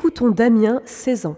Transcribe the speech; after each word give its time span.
Écoutons 0.00 0.30
Damien, 0.30 0.80
16 0.86 1.26
ans. 1.26 1.36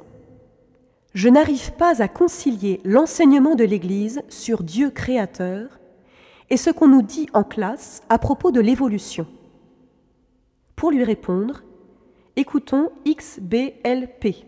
Je 1.14 1.28
n'arrive 1.28 1.72
pas 1.72 2.00
à 2.00 2.06
concilier 2.06 2.80
l'enseignement 2.84 3.56
de 3.56 3.64
l'Église 3.64 4.22
sur 4.28 4.62
Dieu 4.62 4.90
créateur 4.90 5.80
et 6.48 6.56
ce 6.56 6.70
qu'on 6.70 6.86
nous 6.86 7.02
dit 7.02 7.26
en 7.32 7.42
classe 7.42 8.04
à 8.08 8.18
propos 8.18 8.52
de 8.52 8.60
l'évolution. 8.60 9.26
Pour 10.76 10.92
lui 10.92 11.02
répondre, 11.02 11.64
écoutons 12.36 12.90
XBLP. 13.04 14.46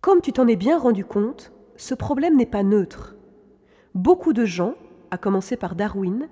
Comme 0.00 0.20
tu 0.20 0.32
t'en 0.32 0.48
es 0.48 0.56
bien 0.56 0.80
rendu 0.80 1.04
compte, 1.04 1.52
ce 1.76 1.94
problème 1.94 2.36
n'est 2.36 2.44
pas 2.44 2.64
neutre. 2.64 3.14
Beaucoup 3.94 4.32
de 4.32 4.46
gens, 4.46 4.74
à 5.12 5.16
commencer 5.16 5.56
par 5.56 5.76
Darwin, 5.76 6.28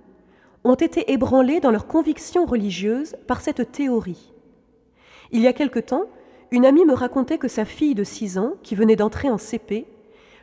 ont 0.65 0.75
été 0.75 1.13
ébranlés 1.13 1.61
dans 1.61 1.71
leurs 1.71 1.87
convictions 1.87 2.47
religieuses 2.47 3.15
par 3.29 3.41
cette 3.41 3.71
théorie. 3.71 4.33
Il 5.33 5.41
y 5.41 5.47
a 5.47 5.53
quelque 5.53 5.79
temps, 5.79 6.05
une 6.51 6.67
amie 6.67 6.85
me 6.85 6.95
racontait 6.95 7.39
que 7.39 7.49
sa 7.49 7.65
fille 7.65 7.95
de 7.95 8.05
6 8.05 8.39
ans, 8.39 8.55
qui 8.63 8.75
venait 8.75 8.97
d'entrer 8.97 9.31
en 9.31 9.39
CP, 9.39 9.87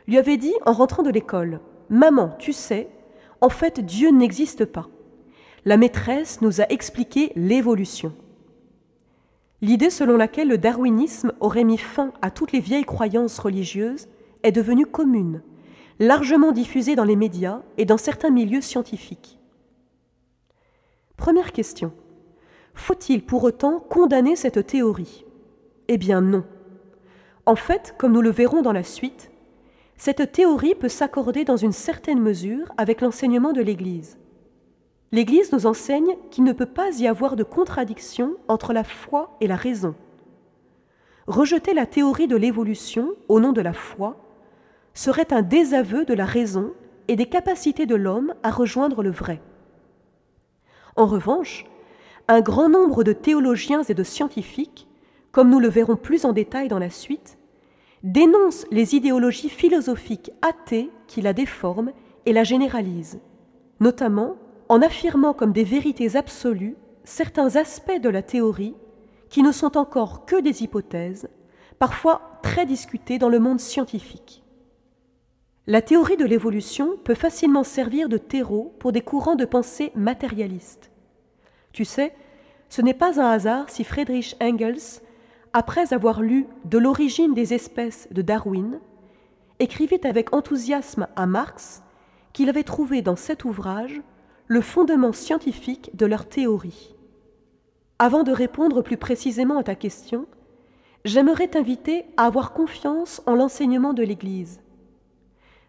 lui 0.06 0.18
avait 0.18 0.38
dit 0.38 0.54
en 0.64 0.72
rentrant 0.72 1.02
de 1.02 1.10
l'école 1.10 1.60
Maman, 1.90 2.34
tu 2.38 2.52
sais, 2.52 2.88
en 3.40 3.48
fait 3.48 3.80
Dieu 3.80 4.10
n'existe 4.10 4.64
pas. 4.64 4.88
La 5.64 5.76
maîtresse 5.76 6.40
nous 6.40 6.60
a 6.60 6.66
expliqué 6.68 7.32
l'évolution. 7.36 8.14
L'idée 9.60 9.90
selon 9.90 10.16
laquelle 10.16 10.48
le 10.48 10.58
darwinisme 10.58 11.32
aurait 11.40 11.64
mis 11.64 11.78
fin 11.78 12.12
à 12.22 12.30
toutes 12.30 12.52
les 12.52 12.60
vieilles 12.60 12.84
croyances 12.84 13.38
religieuses 13.38 14.08
est 14.44 14.52
devenue 14.52 14.86
commune, 14.86 15.42
largement 15.98 16.52
diffusée 16.52 16.94
dans 16.94 17.04
les 17.04 17.16
médias 17.16 17.62
et 17.76 17.84
dans 17.84 17.96
certains 17.96 18.30
milieux 18.30 18.60
scientifiques. 18.60 19.38
Première 21.16 21.52
question. 21.52 21.92
Faut-il 22.78 23.22
pour 23.22 23.42
autant 23.42 23.80
condamner 23.80 24.36
cette 24.36 24.64
théorie? 24.64 25.26
Eh 25.88 25.98
bien 25.98 26.20
non. 26.20 26.44
En 27.44 27.56
fait, 27.56 27.94
comme 27.98 28.12
nous 28.12 28.22
le 28.22 28.30
verrons 28.30 28.62
dans 28.62 28.72
la 28.72 28.84
suite, 28.84 29.32
cette 29.96 30.30
théorie 30.30 30.76
peut 30.76 30.88
s'accorder 30.88 31.44
dans 31.44 31.56
une 31.56 31.72
certaine 31.72 32.20
mesure 32.20 32.72
avec 32.76 33.00
l'enseignement 33.00 33.52
de 33.52 33.60
l'Église. 33.60 34.16
L'Église 35.10 35.52
nous 35.52 35.66
enseigne 35.66 36.16
qu'il 36.30 36.44
ne 36.44 36.52
peut 36.52 36.66
pas 36.66 36.96
y 37.00 37.08
avoir 37.08 37.34
de 37.34 37.42
contradiction 37.42 38.36
entre 38.46 38.72
la 38.72 38.84
foi 38.84 39.36
et 39.40 39.48
la 39.48 39.56
raison. 39.56 39.96
Rejeter 41.26 41.74
la 41.74 41.84
théorie 41.84 42.28
de 42.28 42.36
l'évolution 42.36 43.10
au 43.26 43.40
nom 43.40 43.52
de 43.52 43.60
la 43.60 43.72
foi 43.72 44.24
serait 44.94 45.32
un 45.32 45.42
désaveu 45.42 46.04
de 46.04 46.14
la 46.14 46.26
raison 46.26 46.72
et 47.08 47.16
des 47.16 47.26
capacités 47.26 47.86
de 47.86 47.96
l'homme 47.96 48.34
à 48.44 48.50
rejoindre 48.50 49.02
le 49.02 49.10
vrai. 49.10 49.42
En 50.96 51.06
revanche, 51.06 51.66
un 52.28 52.42
grand 52.42 52.68
nombre 52.68 53.04
de 53.04 53.14
théologiens 53.14 53.82
et 53.82 53.94
de 53.94 54.02
scientifiques, 54.02 54.86
comme 55.32 55.48
nous 55.48 55.60
le 55.60 55.68
verrons 55.68 55.96
plus 55.96 56.26
en 56.26 56.34
détail 56.34 56.68
dans 56.68 56.78
la 56.78 56.90
suite, 56.90 57.38
dénoncent 58.02 58.66
les 58.70 58.94
idéologies 58.94 59.48
philosophiques 59.48 60.30
athées 60.42 60.90
qui 61.06 61.22
la 61.22 61.32
déforment 61.32 61.92
et 62.26 62.34
la 62.34 62.44
généralisent, 62.44 63.20
notamment 63.80 64.36
en 64.68 64.82
affirmant 64.82 65.32
comme 65.32 65.52
des 65.52 65.64
vérités 65.64 66.16
absolues 66.16 66.76
certains 67.04 67.56
aspects 67.56 68.00
de 68.00 68.10
la 68.10 68.22
théorie 68.22 68.74
qui 69.30 69.42
ne 69.42 69.52
sont 69.52 69.78
encore 69.78 70.26
que 70.26 70.40
des 70.40 70.62
hypothèses, 70.62 71.28
parfois 71.78 72.38
très 72.42 72.66
discutées 72.66 73.18
dans 73.18 73.30
le 73.30 73.38
monde 73.38 73.60
scientifique. 73.60 74.44
La 75.66 75.80
théorie 75.80 76.16
de 76.16 76.24
l'évolution 76.26 76.96
peut 77.04 77.14
facilement 77.14 77.64
servir 77.64 78.08
de 78.08 78.18
terreau 78.18 78.74
pour 78.78 78.92
des 78.92 79.02
courants 79.02 79.36
de 79.36 79.44
pensée 79.44 79.92
matérialistes. 79.94 80.90
Tu 81.72 81.84
sais, 81.84 82.14
ce 82.68 82.82
n'est 82.82 82.94
pas 82.94 83.20
un 83.20 83.30
hasard 83.30 83.70
si 83.70 83.84
Friedrich 83.84 84.36
Engels, 84.40 85.00
après 85.52 85.92
avoir 85.92 86.20
lu 86.20 86.46
De 86.64 86.78
l'origine 86.78 87.34
des 87.34 87.54
espèces 87.54 88.08
de 88.10 88.22
Darwin, 88.22 88.80
écrivait 89.58 90.06
avec 90.06 90.34
enthousiasme 90.34 91.08
à 91.16 91.26
Marx 91.26 91.82
qu'il 92.32 92.48
avait 92.48 92.64
trouvé 92.64 93.02
dans 93.02 93.16
cet 93.16 93.44
ouvrage 93.44 94.00
le 94.46 94.60
fondement 94.60 95.12
scientifique 95.12 95.90
de 95.94 96.06
leur 96.06 96.26
théorie. 96.26 96.94
Avant 97.98 98.22
de 98.22 98.32
répondre 98.32 98.82
plus 98.82 98.96
précisément 98.96 99.58
à 99.58 99.64
ta 99.64 99.74
question, 99.74 100.26
j'aimerais 101.04 101.48
t'inviter 101.48 102.04
à 102.16 102.26
avoir 102.26 102.52
confiance 102.52 103.22
en 103.26 103.34
l'enseignement 103.34 103.92
de 103.92 104.02
l'Église. 104.02 104.60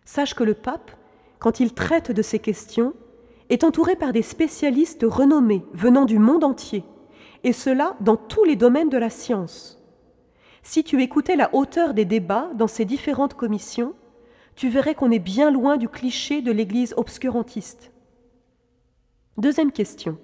Sache 0.05 0.35
que 0.35 0.43
le 0.43 0.53
pape, 0.53 0.91
quand 1.39 1.59
il 1.59 1.73
traite 1.73 2.11
de 2.11 2.21
ces 2.21 2.39
questions, 2.39 2.93
est 3.49 3.63
entouré 3.63 3.95
par 3.95 4.13
des 4.13 4.21
spécialistes 4.21 5.05
renommés 5.07 5.65
venant 5.73 6.05
du 6.05 6.19
monde 6.19 6.43
entier, 6.43 6.83
et 7.43 7.53
cela 7.53 7.95
dans 7.99 8.17
tous 8.17 8.43
les 8.43 8.55
domaines 8.55 8.89
de 8.89 8.97
la 8.97 9.09
science. 9.09 9.81
Si 10.61 10.83
tu 10.83 11.01
écoutais 11.01 11.35
la 11.35 11.53
hauteur 11.55 11.93
des 11.93 12.05
débats 12.05 12.51
dans 12.55 12.67
ces 12.67 12.85
différentes 12.85 13.33
commissions, 13.33 13.93
tu 14.55 14.69
verrais 14.69 14.93
qu'on 14.93 15.11
est 15.11 15.19
bien 15.19 15.51
loin 15.51 15.77
du 15.77 15.87
cliché 15.87 16.41
de 16.41 16.51
l'Église 16.51 16.93
obscurantiste. 16.97 17.91
Deuxième 19.37 19.71
question. 19.71 20.17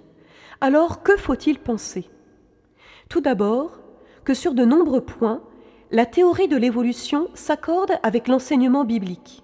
Alors, 0.60 1.02
que 1.02 1.16
faut-il 1.16 1.58
penser? 1.58 2.10
Tout 3.08 3.20
d'abord, 3.20 3.80
que 4.24 4.34
sur 4.34 4.52
de 4.52 4.64
nombreux 4.64 5.00
points, 5.00 5.42
la 5.90 6.04
théorie 6.04 6.48
de 6.48 6.56
l'évolution 6.56 7.28
s'accorde 7.34 7.98
avec 8.02 8.28
l'enseignement 8.28 8.84
biblique. 8.84 9.42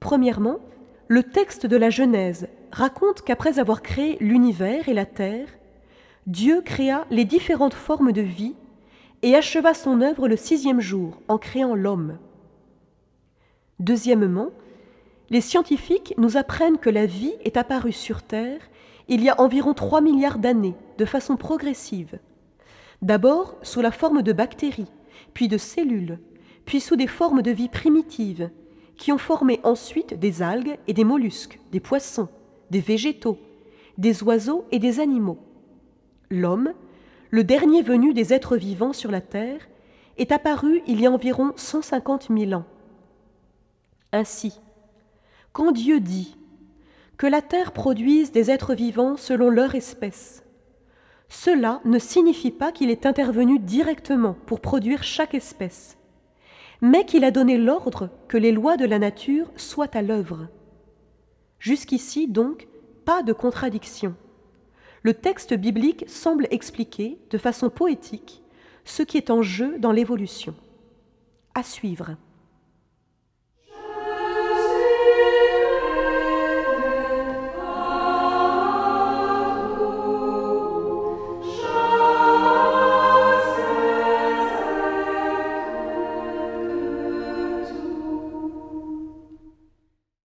Premièrement, 0.00 0.58
le 1.06 1.22
texte 1.22 1.66
de 1.66 1.76
la 1.76 1.90
Genèse 1.90 2.48
raconte 2.72 3.22
qu'après 3.22 3.58
avoir 3.58 3.82
créé 3.82 4.16
l'univers 4.20 4.88
et 4.88 4.94
la 4.94 5.06
terre, 5.06 5.48
Dieu 6.26 6.60
créa 6.60 7.06
les 7.10 7.24
différentes 7.24 7.74
formes 7.74 8.12
de 8.12 8.20
vie 8.20 8.54
et 9.22 9.34
acheva 9.34 9.74
son 9.74 10.00
œuvre 10.00 10.28
le 10.28 10.36
sixième 10.36 10.80
jour 10.80 11.20
en 11.28 11.38
créant 11.38 11.74
l'homme. 11.74 12.18
Deuxièmement, 13.80 14.50
les 15.30 15.40
scientifiques 15.40 16.14
nous 16.18 16.36
apprennent 16.36 16.78
que 16.78 16.90
la 16.90 17.06
vie 17.06 17.34
est 17.44 17.56
apparue 17.56 17.92
sur 17.92 18.22
Terre 18.22 18.60
il 19.08 19.22
y 19.22 19.30
a 19.30 19.40
environ 19.40 19.72
3 19.72 20.00
milliards 20.00 20.38
d'années, 20.38 20.74
de 20.98 21.04
façon 21.04 21.36
progressive. 21.36 22.18
D'abord 23.00 23.56
sous 23.62 23.80
la 23.80 23.90
forme 23.90 24.22
de 24.22 24.32
bactéries, 24.32 24.92
puis 25.32 25.48
de 25.48 25.56
cellules, 25.56 26.18
puis 26.66 26.80
sous 26.80 26.96
des 26.96 27.06
formes 27.06 27.42
de 27.42 27.50
vie 27.50 27.68
primitives, 27.68 28.50
qui 28.96 29.12
ont 29.12 29.18
formé 29.18 29.60
ensuite 29.62 30.14
des 30.14 30.42
algues 30.42 30.76
et 30.86 30.92
des 30.92 31.04
mollusques, 31.04 31.58
des 31.72 31.80
poissons, 31.80 32.28
des 32.70 32.80
végétaux, 32.80 33.38
des 33.96 34.22
oiseaux 34.22 34.64
et 34.70 34.78
des 34.78 35.00
animaux. 35.00 35.38
L'homme, 36.30 36.72
le 37.30 37.44
dernier 37.44 37.82
venu 37.82 38.14
des 38.14 38.32
êtres 38.32 38.56
vivants 38.56 38.92
sur 38.92 39.10
la 39.10 39.20
Terre, 39.20 39.68
est 40.16 40.32
apparu 40.32 40.82
il 40.86 41.00
y 41.00 41.06
a 41.06 41.10
environ 41.10 41.52
150 41.56 42.28
000 42.36 42.52
ans. 42.52 42.64
Ainsi, 44.12 44.60
quand 45.52 45.72
Dieu 45.72 46.00
dit 46.00 46.36
que 47.18 47.26
la 47.26 47.42
Terre 47.42 47.72
produise 47.72 48.30
des 48.32 48.50
êtres 48.50 48.74
vivants 48.74 49.16
selon 49.16 49.50
leur 49.50 49.74
espèce. 49.74 50.44
Cela 51.28 51.80
ne 51.84 51.98
signifie 51.98 52.52
pas 52.52 52.72
qu'il 52.72 52.90
est 52.90 53.04
intervenu 53.04 53.58
directement 53.58 54.36
pour 54.46 54.60
produire 54.60 55.02
chaque 55.02 55.34
espèce, 55.34 55.98
mais 56.80 57.04
qu'il 57.04 57.24
a 57.24 57.30
donné 57.30 57.58
l'ordre 57.58 58.08
que 58.28 58.38
les 58.38 58.52
lois 58.52 58.76
de 58.76 58.86
la 58.86 58.98
nature 58.98 59.50
soient 59.56 59.94
à 59.94 60.00
l'œuvre. 60.00 60.46
Jusqu'ici, 61.58 62.28
donc, 62.28 62.68
pas 63.04 63.22
de 63.22 63.32
contradiction. 63.32 64.14
Le 65.02 65.14
texte 65.14 65.54
biblique 65.54 66.04
semble 66.08 66.46
expliquer, 66.50 67.18
de 67.30 67.38
façon 67.38 67.70
poétique, 67.70 68.42
ce 68.84 69.02
qui 69.02 69.16
est 69.16 69.30
en 69.30 69.42
jeu 69.42 69.78
dans 69.78 69.92
l'évolution. 69.92 70.54
À 71.54 71.62
suivre. 71.62 72.16